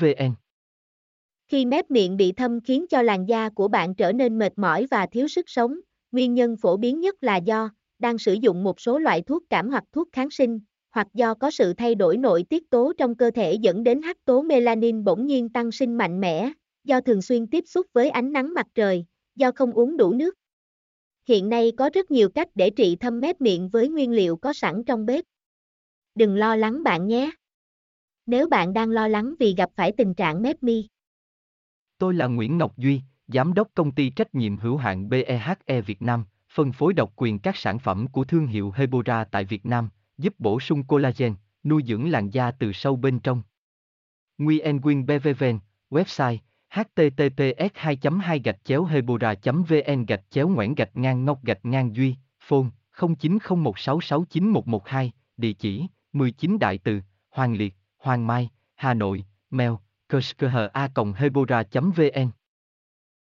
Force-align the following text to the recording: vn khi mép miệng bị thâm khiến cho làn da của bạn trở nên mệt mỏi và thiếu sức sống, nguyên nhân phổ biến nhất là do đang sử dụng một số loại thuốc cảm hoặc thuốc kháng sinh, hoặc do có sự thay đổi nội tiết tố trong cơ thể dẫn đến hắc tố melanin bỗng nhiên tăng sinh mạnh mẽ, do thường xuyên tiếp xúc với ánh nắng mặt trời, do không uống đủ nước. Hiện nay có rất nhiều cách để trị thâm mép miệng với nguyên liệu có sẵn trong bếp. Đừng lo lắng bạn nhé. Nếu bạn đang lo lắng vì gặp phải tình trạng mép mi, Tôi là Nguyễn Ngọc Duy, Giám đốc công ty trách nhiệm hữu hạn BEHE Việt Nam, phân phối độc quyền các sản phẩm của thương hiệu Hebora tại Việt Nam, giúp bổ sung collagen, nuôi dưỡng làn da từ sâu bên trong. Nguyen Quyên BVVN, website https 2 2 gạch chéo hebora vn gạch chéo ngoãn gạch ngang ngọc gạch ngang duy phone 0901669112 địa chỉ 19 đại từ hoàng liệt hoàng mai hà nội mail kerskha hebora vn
vn 0.00 0.34
khi 1.48 1.66
mép 1.66 1.90
miệng 1.90 2.16
bị 2.16 2.32
thâm 2.32 2.60
khiến 2.60 2.86
cho 2.90 3.02
làn 3.02 3.28
da 3.28 3.48
của 3.48 3.68
bạn 3.68 3.94
trở 3.94 4.12
nên 4.12 4.38
mệt 4.38 4.52
mỏi 4.58 4.86
và 4.90 5.06
thiếu 5.06 5.28
sức 5.28 5.48
sống, 5.48 5.80
nguyên 6.12 6.34
nhân 6.34 6.56
phổ 6.56 6.76
biến 6.76 7.00
nhất 7.00 7.14
là 7.20 7.36
do 7.36 7.70
đang 7.98 8.18
sử 8.18 8.32
dụng 8.32 8.64
một 8.64 8.80
số 8.80 8.98
loại 8.98 9.22
thuốc 9.22 9.42
cảm 9.50 9.70
hoặc 9.70 9.84
thuốc 9.92 10.08
kháng 10.12 10.30
sinh, 10.30 10.60
hoặc 10.90 11.06
do 11.14 11.34
có 11.34 11.50
sự 11.50 11.72
thay 11.72 11.94
đổi 11.94 12.16
nội 12.16 12.44
tiết 12.48 12.70
tố 12.70 12.92
trong 12.98 13.14
cơ 13.14 13.30
thể 13.30 13.54
dẫn 13.54 13.84
đến 13.84 14.02
hắc 14.02 14.24
tố 14.24 14.42
melanin 14.42 15.04
bỗng 15.04 15.26
nhiên 15.26 15.48
tăng 15.48 15.72
sinh 15.72 15.98
mạnh 15.98 16.20
mẽ, 16.20 16.52
do 16.84 17.00
thường 17.00 17.22
xuyên 17.22 17.46
tiếp 17.46 17.64
xúc 17.66 17.86
với 17.92 18.10
ánh 18.10 18.32
nắng 18.32 18.54
mặt 18.54 18.66
trời, 18.74 19.04
do 19.36 19.52
không 19.52 19.72
uống 19.72 19.96
đủ 19.96 20.12
nước. 20.12 20.34
Hiện 21.28 21.48
nay 21.48 21.72
có 21.76 21.90
rất 21.94 22.10
nhiều 22.10 22.28
cách 22.28 22.48
để 22.54 22.70
trị 22.70 22.96
thâm 22.96 23.20
mép 23.20 23.40
miệng 23.40 23.68
với 23.68 23.88
nguyên 23.88 24.12
liệu 24.12 24.36
có 24.36 24.52
sẵn 24.52 24.84
trong 24.84 25.06
bếp. 25.06 25.24
Đừng 26.14 26.36
lo 26.36 26.56
lắng 26.56 26.82
bạn 26.82 27.06
nhé. 27.06 27.30
Nếu 28.28 28.48
bạn 28.48 28.72
đang 28.72 28.90
lo 28.90 29.08
lắng 29.08 29.34
vì 29.38 29.54
gặp 29.54 29.70
phải 29.74 29.92
tình 29.92 30.14
trạng 30.14 30.42
mép 30.42 30.62
mi, 30.62 30.86
Tôi 31.98 32.14
là 32.14 32.26
Nguyễn 32.26 32.58
Ngọc 32.58 32.76
Duy, 32.76 33.02
Giám 33.26 33.54
đốc 33.54 33.68
công 33.74 33.92
ty 33.92 34.10
trách 34.10 34.34
nhiệm 34.34 34.56
hữu 34.56 34.76
hạn 34.76 35.08
BEHE 35.08 35.80
Việt 35.86 36.02
Nam, 36.02 36.24
phân 36.50 36.72
phối 36.72 36.92
độc 36.92 37.12
quyền 37.16 37.38
các 37.38 37.56
sản 37.56 37.78
phẩm 37.78 38.06
của 38.06 38.24
thương 38.24 38.46
hiệu 38.46 38.72
Hebora 38.76 39.24
tại 39.24 39.44
Việt 39.44 39.66
Nam, 39.66 39.88
giúp 40.18 40.34
bổ 40.38 40.60
sung 40.60 40.84
collagen, 40.84 41.34
nuôi 41.64 41.82
dưỡng 41.86 42.10
làn 42.10 42.30
da 42.30 42.50
từ 42.50 42.72
sâu 42.72 42.96
bên 42.96 43.18
trong. 43.18 43.42
Nguyen 44.38 44.80
Quyên 44.80 45.06
BVVN, 45.06 45.58
website 45.90 46.38
https 46.70 47.70
2 47.74 47.98
2 48.20 48.40
gạch 48.44 48.64
chéo 48.64 48.84
hebora 48.84 49.34
vn 49.44 50.06
gạch 50.06 50.24
chéo 50.30 50.48
ngoãn 50.48 50.74
gạch 50.74 50.96
ngang 50.96 51.24
ngọc 51.24 51.44
gạch 51.44 51.64
ngang 51.64 51.96
duy 51.96 52.16
phone 52.40 52.66
0901669112 52.96 55.10
địa 55.36 55.52
chỉ 55.52 55.86
19 56.12 56.58
đại 56.58 56.78
từ 56.78 57.00
hoàng 57.30 57.56
liệt 57.56 57.77
hoàng 58.08 58.26
mai 58.26 58.48
hà 58.74 58.94
nội 58.94 59.24
mail 59.50 59.72
kerskha 60.08 60.68
hebora 61.16 61.62
vn 61.72 62.30